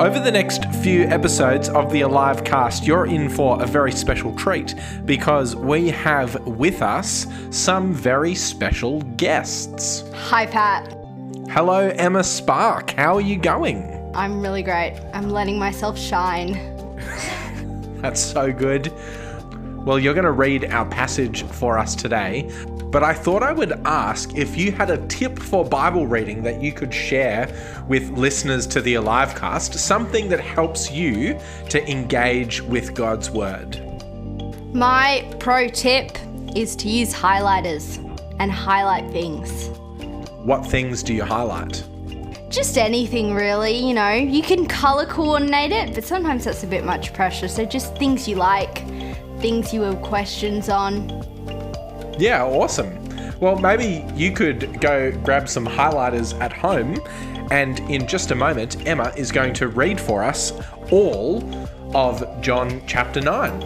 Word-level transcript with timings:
Over 0.00 0.18
the 0.18 0.32
next 0.32 0.64
few 0.76 1.02
episodes 1.02 1.68
of 1.68 1.92
the 1.92 2.00
Alive 2.00 2.42
cast, 2.42 2.86
you're 2.86 3.04
in 3.04 3.28
for 3.28 3.62
a 3.62 3.66
very 3.66 3.92
special 3.92 4.34
treat 4.34 4.74
because 5.04 5.54
we 5.54 5.90
have 5.90 6.40
with 6.46 6.80
us 6.80 7.26
some 7.50 7.92
very 7.92 8.34
special 8.34 9.02
guests. 9.18 10.04
Hi, 10.14 10.46
Pat. 10.46 10.90
Hello, 11.50 11.90
Emma 11.96 12.24
Spark. 12.24 12.92
How 12.92 13.16
are 13.16 13.20
you 13.20 13.36
going? 13.36 14.10
I'm 14.14 14.40
really 14.40 14.62
great. 14.62 14.98
I'm 15.12 15.28
letting 15.28 15.58
myself 15.58 15.98
shine. 15.98 16.54
That's 18.00 18.22
so 18.22 18.54
good. 18.54 18.90
Well, 19.84 19.98
you're 19.98 20.14
going 20.14 20.24
to 20.24 20.30
read 20.30 20.64
our 20.72 20.86
passage 20.86 21.42
for 21.42 21.76
us 21.76 21.94
today, 21.94 22.50
but 22.90 23.04
I 23.04 23.14
thought 23.14 23.42
I 23.42 23.52
would 23.52 23.72
ask 23.84 24.36
if 24.36 24.56
you 24.56 24.72
had 24.72 24.90
a 24.90 25.06
tip 25.06 25.38
for 25.38 25.64
Bible 25.64 26.06
reading 26.06 26.42
that 26.42 26.60
you 26.60 26.72
could 26.72 26.92
share 26.92 27.84
with 27.86 28.10
listeners 28.10 28.66
to 28.68 28.80
the 28.80 28.94
Alivecast, 28.94 29.74
something 29.74 30.28
that 30.28 30.40
helps 30.40 30.90
you 30.90 31.38
to 31.68 31.88
engage 31.88 32.62
with 32.62 32.94
God's 32.94 33.30
Word. 33.30 33.80
My 34.74 35.24
pro 35.38 35.68
tip 35.68 36.18
is 36.56 36.74
to 36.76 36.88
use 36.88 37.14
highlighters 37.14 37.98
and 38.40 38.50
highlight 38.50 39.10
things. 39.12 39.68
What 40.44 40.66
things 40.66 41.02
do 41.02 41.14
you 41.14 41.24
highlight? 41.24 41.84
Just 42.48 42.76
anything 42.76 43.34
really, 43.34 43.76
you 43.76 43.94
know. 43.94 44.12
You 44.12 44.42
can 44.42 44.66
color 44.66 45.06
coordinate 45.06 45.70
it, 45.70 45.94
but 45.94 46.02
sometimes 46.02 46.44
that's 46.44 46.64
a 46.64 46.66
bit 46.66 46.84
much 46.84 47.12
pressure. 47.14 47.46
So 47.46 47.64
just 47.64 47.96
things 47.96 48.26
you 48.26 48.34
like, 48.34 48.84
things 49.40 49.72
you 49.72 49.82
have 49.82 50.02
questions 50.02 50.68
on. 50.68 51.08
Yeah, 52.20 52.44
awesome. 52.44 52.98
Well, 53.40 53.58
maybe 53.58 54.04
you 54.14 54.32
could 54.32 54.78
go 54.82 55.10
grab 55.24 55.48
some 55.48 55.66
highlighters 55.66 56.38
at 56.38 56.52
home, 56.52 57.00
and 57.50 57.80
in 57.90 58.06
just 58.06 58.30
a 58.30 58.34
moment, 58.34 58.86
Emma 58.86 59.10
is 59.16 59.32
going 59.32 59.54
to 59.54 59.68
read 59.68 59.98
for 59.98 60.22
us 60.22 60.52
all 60.90 61.42
of 61.96 62.22
John 62.42 62.82
chapter 62.86 63.22
9. 63.22 63.62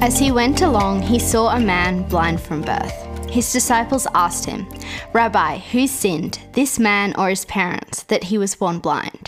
As 0.00 0.18
he 0.18 0.32
went 0.32 0.62
along, 0.62 1.02
he 1.02 1.18
saw 1.18 1.54
a 1.54 1.60
man 1.60 2.04
blind 2.04 2.40
from 2.40 2.62
birth. 2.62 3.28
His 3.28 3.52
disciples 3.52 4.06
asked 4.14 4.46
him, 4.46 4.66
Rabbi, 5.12 5.58
who 5.58 5.86
sinned, 5.86 6.38
this 6.52 6.78
man 6.78 7.14
or 7.18 7.28
his 7.28 7.44
parents, 7.44 8.04
that 8.04 8.24
he 8.24 8.38
was 8.38 8.54
born 8.54 8.78
blind? 8.78 9.27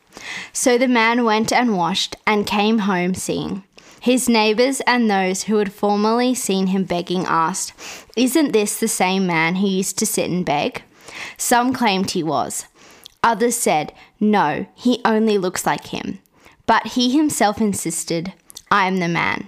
So 0.53 0.77
the 0.77 0.87
man 0.87 1.23
went 1.23 1.51
and 1.51 1.77
washed 1.77 2.15
and 2.25 2.45
came 2.45 2.79
home 2.79 3.13
seeing. 3.13 3.63
His 4.01 4.27
neighbors 4.27 4.81
and 4.87 5.09
those 5.09 5.43
who 5.43 5.57
had 5.57 5.71
formerly 5.71 6.33
seen 6.33 6.67
him 6.67 6.85
begging 6.85 7.25
asked, 7.27 7.73
Isn't 8.17 8.51
this 8.51 8.79
the 8.79 8.87
same 8.87 9.27
man 9.27 9.55
who 9.55 9.67
used 9.67 9.99
to 9.99 10.05
sit 10.05 10.29
and 10.29 10.45
beg? 10.45 10.81
Some 11.37 11.71
claimed 11.73 12.11
he 12.11 12.23
was. 12.23 12.65
Others 13.23 13.55
said, 13.55 13.93
No, 14.19 14.65
he 14.73 15.01
only 15.05 15.37
looks 15.37 15.65
like 15.65 15.87
him. 15.87 16.19
But 16.65 16.87
he 16.87 17.15
himself 17.15 17.61
insisted, 17.61 18.33
I 18.71 18.87
am 18.87 18.97
the 18.97 19.07
man. 19.07 19.47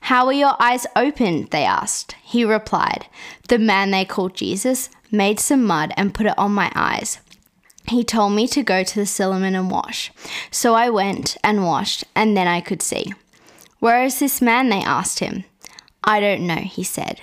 How 0.00 0.26
were 0.26 0.32
your 0.32 0.56
eyes 0.60 0.86
opened? 0.96 1.50
They 1.50 1.64
asked. 1.64 2.16
He 2.22 2.44
replied, 2.44 3.06
The 3.48 3.58
man 3.58 3.90
they 3.90 4.04
called 4.04 4.34
Jesus 4.34 4.88
made 5.10 5.38
some 5.38 5.64
mud 5.64 5.92
and 5.96 6.14
put 6.14 6.26
it 6.26 6.38
on 6.38 6.52
my 6.52 6.72
eyes. 6.74 7.18
He 7.88 8.04
told 8.04 8.32
me 8.32 8.48
to 8.48 8.62
go 8.62 8.82
to 8.82 8.94
the 8.94 9.06
Siloam 9.06 9.44
and 9.44 9.70
wash. 9.70 10.12
So 10.50 10.74
I 10.74 10.90
went 10.90 11.36
and 11.44 11.64
washed, 11.64 12.04
and 12.14 12.36
then 12.36 12.48
I 12.48 12.60
could 12.60 12.82
see. 12.82 13.12
Where 13.78 14.02
is 14.02 14.18
this 14.18 14.42
man? 14.42 14.68
They 14.68 14.80
asked 14.80 15.20
him. 15.20 15.44
I 16.02 16.20
don't 16.20 16.46
know, 16.46 16.56
he 16.56 16.82
said. 16.82 17.20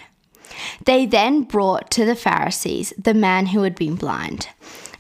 They 0.86 1.06
then 1.06 1.44
brought 1.44 1.90
to 1.92 2.06
the 2.06 2.16
Pharisees 2.16 2.94
the 2.98 3.14
man 3.14 3.48
who 3.48 3.64
had 3.64 3.76
been 3.76 3.96
blind. 3.96 4.50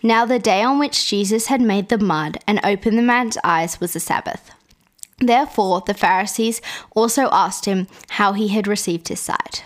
Now, 0.02 0.26
the 0.26 0.40
day 0.40 0.64
on 0.64 0.80
which 0.80 1.08
Jesus 1.08 1.48
had 1.48 1.62
made 1.62 1.90
the 1.90 1.98
mud 1.98 2.38
and 2.46 2.60
opened 2.64 2.98
the 2.98 3.04
man's 3.04 3.38
eyes 3.44 3.80
was 3.80 3.94
the 3.94 4.00
Sabbath. 4.00 4.52
Therefore, 5.20 5.82
the 5.86 5.94
Pharisees 5.94 6.62
also 6.96 7.30
asked 7.32 7.66
him 7.66 7.88
how 8.10 8.34
he 8.34 8.50
had 8.50 8.68
received 8.68 9.08
his 9.08 9.22
sight. 9.22 9.64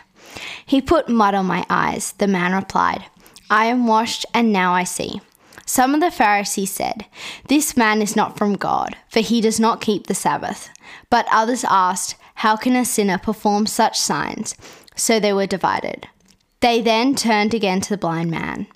He 0.64 0.81
put 0.81 1.09
mud 1.09 1.34
on 1.34 1.46
my 1.47 1.66
eyes, 1.69 2.12
the 2.14 2.28
man 2.28 2.53
replied. 2.53 3.06
I 3.50 3.66
am 3.66 3.88
washed, 3.88 4.25
and 4.34 4.53
now 4.53 4.74
I 4.74 4.84
see. 4.84 5.22
Some 5.67 5.94
of 5.94 6.00
the 6.00 6.09
Pharisees 6.09 6.72
said, 6.72 7.05
This 7.50 7.75
man 7.75 8.01
is 8.01 8.16
not 8.16 8.38
from 8.38 8.55
God, 8.55 8.95
for 9.09 9.19
he 9.19 9.41
does 9.41 9.59
not 9.59 9.81
keep 9.81 10.07
the 10.07 10.16
Sabbath. 10.16 10.69
But 11.09 11.28
others 11.29 11.66
asked, 11.69 12.16
How 12.35 12.55
can 12.55 12.73
a 12.73 12.85
sinner 12.85 13.17
perform 13.17 13.66
such 13.66 14.00
signs? 14.00 14.55
So 14.95 15.19
they 15.19 15.33
were 15.33 15.45
divided. 15.45 16.07
They 16.61 16.81
then 16.81 17.16
turned 17.16 17.53
again 17.53 17.81
to 17.81 17.89
the 17.89 17.97
blind 17.97 18.31
man. 18.31 18.67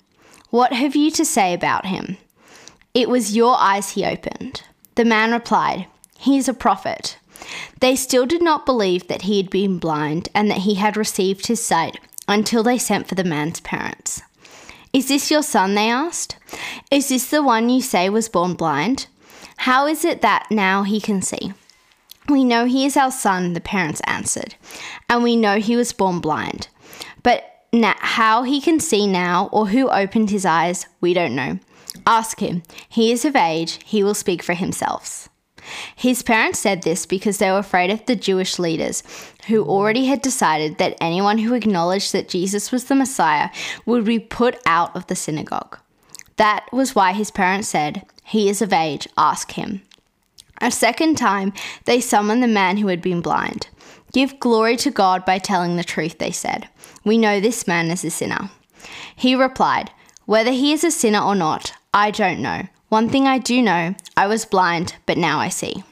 What 0.50 0.74
have 0.74 0.94
you 0.94 1.10
to 1.12 1.24
say 1.24 1.54
about 1.54 1.86
him? 1.86 2.18
It 2.92 3.08
was 3.08 3.34
your 3.34 3.56
eyes 3.58 3.92
he 3.92 4.04
opened. 4.04 4.62
The 4.96 5.06
man 5.06 5.32
replied, 5.32 5.86
He 6.18 6.36
is 6.36 6.46
a 6.46 6.54
prophet. 6.54 7.16
They 7.80 7.96
still 7.96 8.26
did 8.26 8.42
not 8.42 8.66
believe 8.66 9.08
that 9.08 9.22
he 9.22 9.38
had 9.38 9.48
been 9.48 9.78
blind 9.78 10.28
and 10.34 10.50
that 10.50 10.58
he 10.58 10.74
had 10.74 10.98
received 10.98 11.46
his 11.46 11.64
sight 11.64 11.98
until 12.28 12.62
they 12.62 12.76
sent 12.76 13.08
for 13.08 13.14
the 13.14 13.24
man's 13.24 13.60
parents. 13.60 14.20
Is 14.92 15.08
this 15.08 15.30
your 15.30 15.42
son? 15.42 15.74
They 15.74 15.88
asked. 15.88 16.36
Is 16.90 17.08
this 17.08 17.30
the 17.30 17.42
one 17.42 17.70
you 17.70 17.80
say 17.80 18.08
was 18.10 18.28
born 18.28 18.54
blind? 18.54 19.06
How 19.58 19.86
is 19.86 20.04
it 20.04 20.20
that 20.20 20.48
now 20.50 20.82
he 20.82 21.00
can 21.00 21.22
see? 21.22 21.54
We 22.28 22.44
know 22.44 22.66
he 22.66 22.84
is 22.84 22.96
our 22.96 23.10
son, 23.10 23.54
the 23.54 23.60
parents 23.60 24.00
answered, 24.04 24.54
and 25.08 25.22
we 25.22 25.34
know 25.34 25.58
he 25.58 25.76
was 25.76 25.92
born 25.92 26.20
blind. 26.20 26.68
But 27.22 27.44
how 27.72 28.42
he 28.42 28.60
can 28.60 28.80
see 28.80 29.06
now 29.06 29.48
or 29.50 29.68
who 29.68 29.88
opened 29.88 30.30
his 30.30 30.44
eyes, 30.44 30.86
we 31.00 31.14
don't 31.14 31.34
know. 31.34 31.58
Ask 32.06 32.40
him. 32.40 32.62
He 32.88 33.12
is 33.12 33.24
of 33.24 33.34
age, 33.34 33.78
he 33.84 34.02
will 34.02 34.14
speak 34.14 34.42
for 34.42 34.54
himself. 34.54 35.28
His 35.94 36.22
parents 36.22 36.58
said 36.58 36.82
this 36.82 37.06
because 37.06 37.38
they 37.38 37.50
were 37.50 37.58
afraid 37.58 37.90
of 37.90 38.04
the 38.06 38.16
Jewish 38.16 38.58
leaders, 38.58 39.02
who 39.46 39.64
already 39.64 40.06
had 40.06 40.22
decided 40.22 40.78
that 40.78 40.96
anyone 41.00 41.38
who 41.38 41.54
acknowledged 41.54 42.12
that 42.12 42.28
Jesus 42.28 42.72
was 42.72 42.84
the 42.84 42.94
Messiah 42.94 43.50
would 43.86 44.04
be 44.04 44.18
put 44.18 44.60
out 44.66 44.94
of 44.96 45.06
the 45.06 45.16
synagogue. 45.16 45.78
That 46.36 46.66
was 46.72 46.94
why 46.94 47.12
his 47.12 47.30
parents 47.30 47.68
said, 47.68 48.04
He 48.24 48.48
is 48.48 48.62
of 48.62 48.72
age, 48.72 49.06
ask 49.16 49.52
him. 49.52 49.82
A 50.60 50.70
second 50.70 51.16
time, 51.18 51.52
they 51.86 52.00
summoned 52.00 52.42
the 52.42 52.48
man 52.48 52.76
who 52.76 52.88
had 52.88 53.02
been 53.02 53.20
blind. 53.20 53.68
Give 54.12 54.38
glory 54.38 54.76
to 54.76 54.90
God 54.90 55.24
by 55.24 55.38
telling 55.38 55.76
the 55.76 55.84
truth, 55.84 56.18
they 56.18 56.30
said. 56.30 56.68
We 57.04 57.18
know 57.18 57.40
this 57.40 57.66
man 57.66 57.90
is 57.90 58.04
a 58.04 58.10
sinner. 58.10 58.50
He 59.16 59.34
replied, 59.34 59.90
Whether 60.26 60.52
he 60.52 60.72
is 60.72 60.84
a 60.84 60.90
sinner 60.90 61.20
or 61.20 61.34
not, 61.34 61.72
I 61.94 62.10
don't 62.10 62.40
know. 62.40 62.68
One 62.92 63.08
thing 63.08 63.26
I 63.26 63.38
do 63.38 63.62
know 63.62 63.94
I 64.18 64.26
was 64.26 64.44
blind, 64.44 64.96
but 65.06 65.16
now 65.16 65.38
I 65.38 65.48
see. 65.48 65.82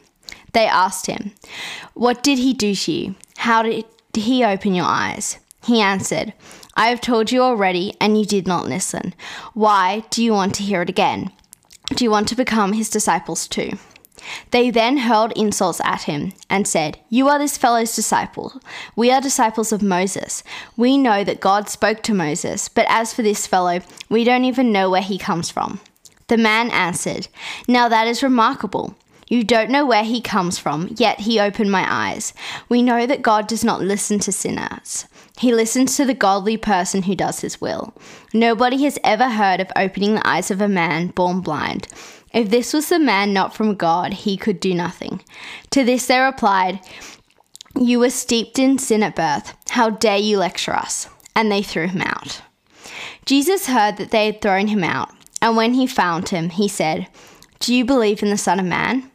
They 0.53 0.67
asked 0.67 1.07
him, 1.07 1.33
What 1.95 2.23
did 2.23 2.39
he 2.39 2.53
do 2.53 2.75
to 2.75 2.93
you? 2.93 3.15
How 3.39 3.63
did 3.63 3.87
he 4.13 4.45
open 4.45 4.75
your 4.75 4.85
eyes? 4.85 5.39
He 5.65 5.81
answered, 5.81 6.35
I 6.77 6.89
have 6.89 7.01
told 7.01 7.33
you 7.33 7.41
already, 7.41 7.95
and 8.03 8.19
you 8.19 8.27
did 8.27 8.47
not 8.47 8.69
listen. 8.69 9.15
Why 9.55 10.05
do 10.11 10.23
you 10.23 10.35
want 10.35 10.55
to 10.57 10.63
hear 10.63 10.83
it 10.83 10.91
again? 10.91 11.33
Do 11.87 12.05
you 12.05 12.11
want 12.11 12.29
to 12.29 12.37
become 12.37 12.75
his 12.75 12.91
disciples 12.91 13.49
too? 13.49 13.79
They 14.51 14.69
then 14.69 14.99
hurled 14.99 15.33
insults 15.33 15.81
at 15.83 16.03
him 16.03 16.33
and 16.51 16.69
said, 16.69 17.01
You 17.09 17.29
are 17.29 17.39
this 17.39 17.57
fellow's 17.57 17.97
disciple. 17.97 18.61
We 18.95 19.11
are 19.11 19.23
disciples 19.23 19.73
of 19.73 19.83
Moses. 19.83 20.45
We 20.77 20.99
know 20.99 21.25
that 21.25 21.41
God 21.41 21.71
spoke 21.71 22.03
to 22.03 22.13
Moses, 22.13 22.69
but 22.69 22.85
as 22.91 23.15
for 23.15 23.23
this 23.23 23.47
fellow, 23.47 23.81
we 24.11 24.23
don't 24.23 24.45
even 24.45 24.71
know 24.71 24.91
where 24.91 25.01
he 25.01 25.17
comes 25.17 25.51
from. 25.51 25.81
The 26.31 26.37
man 26.37 26.71
answered, 26.71 27.27
Now 27.67 27.89
that 27.89 28.07
is 28.07 28.23
remarkable. 28.23 28.95
You 29.27 29.43
don't 29.43 29.69
know 29.69 29.85
where 29.85 30.05
he 30.05 30.21
comes 30.21 30.61
from, 30.61 30.95
yet 30.97 31.19
he 31.19 31.41
opened 31.41 31.73
my 31.73 31.85
eyes. 31.89 32.33
We 32.69 32.85
know 32.85 33.05
that 33.05 33.21
God 33.21 33.49
does 33.49 33.65
not 33.65 33.81
listen 33.81 34.21
to 34.21 34.31
sinners. 34.31 35.07
He 35.39 35.53
listens 35.53 35.97
to 35.97 36.05
the 36.05 36.15
godly 36.15 36.57
person 36.57 37.03
who 37.03 37.17
does 37.17 37.41
his 37.41 37.61
will. 37.61 37.95
Nobody 38.33 38.85
has 38.85 38.97
ever 39.03 39.29
heard 39.29 39.59
of 39.59 39.73
opening 39.75 40.15
the 40.15 40.25
eyes 40.25 40.53
of 40.53 40.61
a 40.61 40.69
man 40.69 41.09
born 41.09 41.41
blind. 41.41 41.89
If 42.33 42.49
this 42.49 42.73
was 42.73 42.91
the 42.91 43.01
man 43.01 43.33
not 43.33 43.53
from 43.53 43.75
God, 43.75 44.13
he 44.13 44.37
could 44.37 44.61
do 44.61 44.73
nothing. 44.73 45.23
To 45.73 45.83
this 45.83 46.07
they 46.07 46.21
replied, 46.21 46.79
You 47.75 47.99
were 47.99 48.11
steeped 48.11 48.57
in 48.57 48.79
sin 48.79 49.03
at 49.03 49.17
birth. 49.17 49.57
How 49.71 49.91
dare 49.91 50.19
you 50.19 50.39
lecture 50.39 50.77
us? 50.77 51.09
And 51.35 51.51
they 51.51 51.65
threw 51.65 51.89
him 51.89 52.03
out. 52.03 52.41
Jesus 53.27 53.67
heard 53.67 53.97
that 53.97 54.13
they 54.13 54.27
had 54.27 54.41
thrown 54.41 54.69
him 54.69 54.85
out, 54.85 55.11
and 55.43 55.57
when 55.57 55.75
he 55.75 55.87
found 55.87 56.29
him, 56.29 56.51
he 56.51 56.69
said, 56.69 57.09
Do 57.59 57.75
you 57.75 57.85
believe 57.85 58.23
in 58.23 58.31
the 58.31 58.39
Son 58.39 58.61
of 58.61 58.67
Man? 58.67 59.11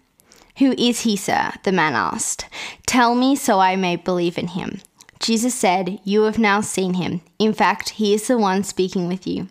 Who 0.57 0.73
is 0.77 1.01
he, 1.01 1.15
sir? 1.17 1.51
the 1.63 1.71
man 1.71 1.95
asked. 1.95 2.45
Tell 2.87 3.13
me 3.13 3.35
so 3.35 3.59
I 3.59 3.75
may 3.75 3.95
believe 3.95 4.37
in 4.37 4.49
him. 4.49 4.81
Jesus 5.19 5.53
said, 5.53 5.99
You 6.03 6.23
have 6.23 6.39
now 6.39 6.61
seen 6.61 6.95
him. 6.95 7.21
In 7.39 7.53
fact, 7.53 7.89
he 7.89 8.13
is 8.13 8.27
the 8.27 8.37
one 8.37 8.63
speaking 8.63 9.07
with 9.07 9.27
you. 9.27 9.47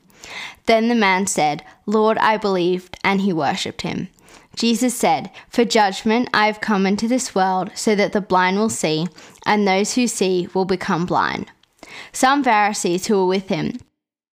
Then 0.66 0.88
the 0.88 0.94
man 0.94 1.26
said, 1.26 1.62
Lord, 1.84 2.16
I 2.18 2.38
believed, 2.38 2.96
and 3.04 3.20
he 3.20 3.32
worshipped 3.32 3.82
him. 3.82 4.08
Jesus 4.56 4.94
said, 4.94 5.30
For 5.48 5.64
judgment 5.64 6.30
I 6.32 6.46
have 6.46 6.60
come 6.60 6.86
into 6.86 7.08
this 7.08 7.34
world 7.34 7.70
so 7.74 7.94
that 7.94 8.12
the 8.12 8.20
blind 8.20 8.56
will 8.56 8.70
see, 8.70 9.06
and 9.44 9.66
those 9.66 9.94
who 9.94 10.06
see 10.06 10.48
will 10.54 10.64
become 10.64 11.06
blind. 11.06 11.50
Some 12.12 12.42
Pharisees 12.42 13.06
who 13.06 13.16
were 13.16 13.26
with 13.26 13.48
him 13.48 13.78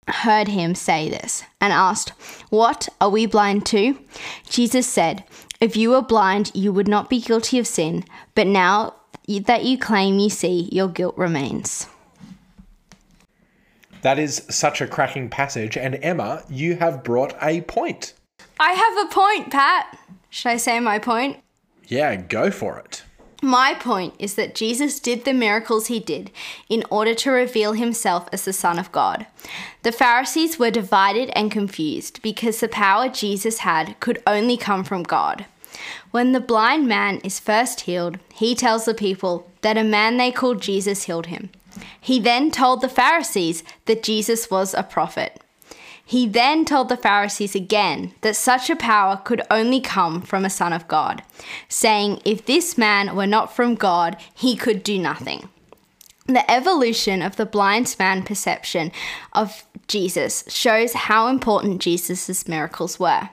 heard 0.09 0.47
him 0.47 0.75
say 0.75 1.09
this 1.09 1.43
and 1.61 1.73
asked, 1.73 2.09
What? 2.49 2.89
Are 2.99 3.09
we 3.09 3.25
blind 3.25 3.65
too? 3.65 3.97
Jesus 4.49 4.87
said, 4.87 5.23
If 5.59 5.75
you 5.75 5.91
were 5.91 6.01
blind, 6.01 6.51
you 6.53 6.71
would 6.73 6.87
not 6.87 7.09
be 7.09 7.19
guilty 7.19 7.59
of 7.59 7.67
sin, 7.67 8.03
but 8.35 8.47
now 8.47 8.95
that 9.27 9.63
you 9.63 9.77
claim 9.77 10.19
you 10.19 10.29
see, 10.29 10.69
your 10.71 10.87
guilt 10.87 11.17
remains. 11.17 11.87
That 14.01 14.17
is 14.17 14.45
such 14.49 14.81
a 14.81 14.87
cracking 14.87 15.29
passage. 15.29 15.77
And 15.77 15.99
Emma, 16.01 16.43
you 16.49 16.75
have 16.77 17.03
brought 17.03 17.35
a 17.41 17.61
point. 17.61 18.13
I 18.59 18.71
have 18.71 19.05
a 19.05 19.13
point, 19.13 19.51
Pat. 19.51 19.97
Should 20.29 20.49
I 20.49 20.57
say 20.57 20.79
my 20.79 20.99
point? 20.99 21.37
Yeah, 21.87 22.15
go 22.15 22.51
for 22.51 22.79
it. 22.79 23.03
My 23.41 23.73
point 23.73 24.15
is 24.19 24.35
that 24.35 24.53
Jesus 24.53 24.99
did 24.99 25.23
the 25.23 25.33
miracles 25.33 25.87
he 25.87 25.99
did 25.99 26.29
in 26.67 26.83
order 26.89 27.15
to 27.15 27.31
reveal 27.31 27.73
himself 27.73 28.27
as 28.33 28.43
the 28.43 28.51
Son 28.51 28.77
of 28.77 28.91
God. 28.91 29.27
The 29.83 29.93
Pharisees 29.93 30.59
were 30.59 30.71
divided 30.71 31.29
and 31.35 31.49
confused 31.49 32.21
because 32.21 32.59
the 32.59 32.67
power 32.67 33.07
Jesus 33.07 33.59
had 33.59 33.97
could 34.01 34.21
only 34.27 34.57
come 34.57 34.83
from 34.83 35.03
God. 35.03 35.45
When 36.11 36.33
the 36.33 36.41
blind 36.41 36.87
man 36.87 37.19
is 37.23 37.39
first 37.39 37.81
healed, 37.81 38.19
he 38.33 38.55
tells 38.55 38.85
the 38.85 38.93
people 38.93 39.49
that 39.61 39.77
a 39.77 39.83
man 39.83 40.17
they 40.17 40.31
called 40.31 40.61
Jesus 40.61 41.03
healed 41.03 41.27
him. 41.27 41.49
He 42.01 42.19
then 42.19 42.51
told 42.51 42.81
the 42.81 42.89
Pharisees 42.89 43.63
that 43.85 44.03
Jesus 44.03 44.51
was 44.51 44.73
a 44.73 44.83
prophet. 44.83 45.41
He 46.09 46.25
then 46.27 46.65
told 46.65 46.89
the 46.89 46.97
Pharisees 46.97 47.53
again 47.53 48.15
that 48.21 48.35
such 48.35 48.71
a 48.71 48.75
power 48.75 49.17
could 49.17 49.43
only 49.51 49.79
come 49.79 50.23
from 50.23 50.43
a 50.43 50.49
Son 50.49 50.73
of 50.73 50.87
God, 50.87 51.21
saying 51.67 52.19
if 52.25 52.47
this 52.47 52.79
man 52.79 53.15
were 53.15 53.27
not 53.27 53.55
from 53.55 53.75
God, 53.75 54.17
he 54.33 54.55
could 54.55 54.81
do 54.81 54.97
nothing. 54.97 55.49
The 56.25 56.49
evolution 56.49 57.21
of 57.21 57.35
the 57.35 57.45
blind 57.45 57.95
man 57.99 58.23
perception 58.23 58.91
of 59.33 59.63
Jesus 59.87 60.45
shows 60.47 60.93
how 60.93 61.27
important 61.27 61.79
Jesus' 61.79 62.47
miracles 62.47 62.99
were. 62.99 63.29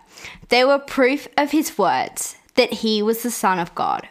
They 0.51 0.63
were 0.63 0.79
proof 0.79 1.29
of 1.39 1.53
his 1.53 1.79
words 1.79 2.37
that 2.57 2.75
he 2.85 3.03
was 3.03 3.23
the 3.23 3.31
Son 3.31 3.59
of 3.59 3.75
God. 3.75 4.07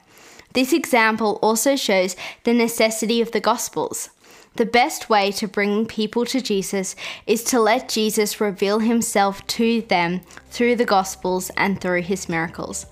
This 0.53 0.73
example 0.73 1.37
also 1.43 1.75
shows 1.75 2.15
the 2.45 2.53
necessity 2.53 3.21
of 3.21 3.31
the 3.31 3.39
Gospels. 3.41 4.09
The 4.55 4.65
best 4.65 5.09
way 5.09 5.33
to 5.33 5.49
bring 5.49 5.85
people 5.85 6.25
to 6.27 6.39
Jesus 6.39 6.95
is 7.27 7.43
to 7.45 7.59
let 7.59 7.89
Jesus 7.89 8.39
reveal 8.39 8.79
himself 8.79 9.45
to 9.47 9.81
them 9.81 10.21
through 10.49 10.77
the 10.77 10.85
Gospels 10.85 11.51
and 11.57 11.81
through 11.81 12.03
his 12.03 12.29
miracles. 12.29 12.85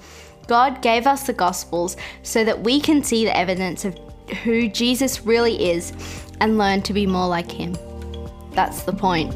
God 0.47 0.81
gave 0.81 1.07
us 1.07 1.25
the 1.25 1.31
Gospels 1.31 1.95
so 2.21 2.43
that 2.43 2.59
we 2.59 2.81
can 2.81 3.01
see 3.01 3.23
the 3.23 3.37
evidence 3.37 3.85
of 3.85 3.97
who 4.43 4.67
Jesus 4.67 5.25
really 5.25 5.71
is 5.71 5.93
and 6.41 6.57
learn 6.57 6.81
to 6.81 6.91
be 6.91 7.07
more 7.07 7.27
like 7.27 7.49
him. 7.49 7.77
That's 8.51 8.83
the 8.83 8.91
point. 8.91 9.33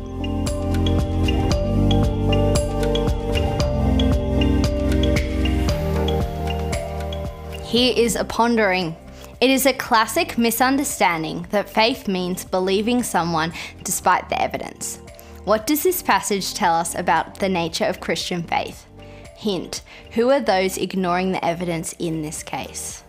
Here 7.63 7.93
is 7.95 8.17
a 8.17 8.25
pondering. 8.25 8.97
It 9.39 9.51
is 9.51 9.67
a 9.67 9.73
classic 9.73 10.37
misunderstanding 10.37 11.45
that 11.51 11.69
faith 11.69 12.07
means 12.07 12.43
believing 12.43 13.03
someone 13.03 13.53
despite 13.83 14.27
the 14.29 14.41
evidence. 14.41 14.99
What 15.43 15.67
does 15.67 15.83
this 15.83 16.01
passage 16.01 16.55
tell 16.55 16.73
us 16.73 16.95
about 16.95 17.39
the 17.39 17.47
nature 17.47 17.85
of 17.85 17.99
Christian 17.99 18.41
faith? 18.41 18.87
Hint 19.35 19.83
Who 20.13 20.31
are 20.31 20.39
those 20.39 20.77
ignoring 20.77 21.31
the 21.31 21.45
evidence 21.45 21.93
in 21.99 22.23
this 22.23 22.41
case? 22.41 23.03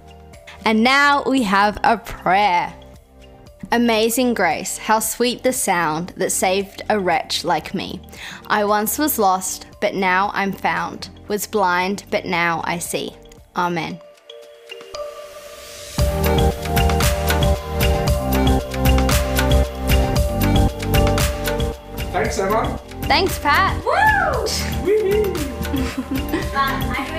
And 0.67 0.85
now 0.85 1.23
we 1.25 1.43
have 1.45 1.79
a 1.83 1.97
prayer. 1.97 2.75
Amazing 3.73 4.35
grace, 4.35 4.77
how 4.77 4.99
sweet 4.99 5.43
the 5.43 5.53
sound 5.53 6.11
that 6.19 6.31
saved 6.31 6.83
a 6.91 7.01
wretch 7.01 7.43
like 7.43 7.73
me. 7.73 8.01
I 8.49 8.65
once 8.67 8.99
was 8.99 9.19
lost, 9.19 9.67
but 9.81 9.95
now 9.95 10.31
I'm 10.35 10.53
found, 10.53 11.09
was 11.27 11.47
blind, 11.47 12.05
but 12.11 12.27
now 12.27 12.61
I 12.65 12.79
see. 12.79 13.17
Amen. 13.57 13.99
Thanks, 22.29 22.41
Emma. 22.41 22.79
Thanks, 23.05 23.39
Pat. 23.39 23.83
Woo! 23.83 23.91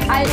I, 0.06 0.24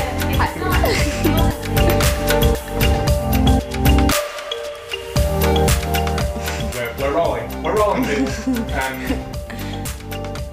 We're, 6.75 6.95
we're 6.99 7.15
rolling. 7.15 7.63
We're 7.63 7.75
rolling, 7.75 8.03
dude. 8.03 8.29
um, 8.29 9.01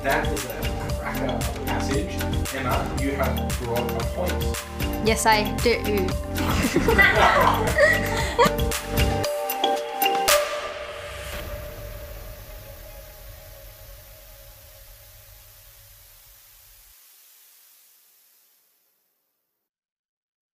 that 0.04 0.26
is 0.32 0.46
a 0.46 0.54
cracker 1.00 1.38
passage. 1.66 2.16
Emma, 2.56 2.98
you 3.02 3.12
have 3.16 3.60
brought 3.60 3.92
a 3.92 4.06
point. 4.16 4.32
Yes, 5.06 5.26
I 5.26 5.54
do. 5.58 6.08